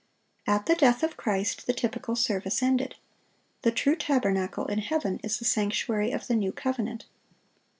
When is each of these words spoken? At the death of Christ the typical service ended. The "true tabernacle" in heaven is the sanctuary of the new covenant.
At 0.47 0.65
the 0.65 0.73
death 0.73 1.03
of 1.03 1.15
Christ 1.15 1.67
the 1.67 1.73
typical 1.75 2.15
service 2.15 2.63
ended. 2.63 2.95
The 3.61 3.69
"true 3.71 3.95
tabernacle" 3.95 4.65
in 4.65 4.79
heaven 4.79 5.19
is 5.23 5.37
the 5.37 5.45
sanctuary 5.45 6.09
of 6.09 6.25
the 6.25 6.33
new 6.35 6.51
covenant. 6.51 7.05